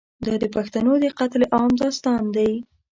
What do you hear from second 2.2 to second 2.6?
دی.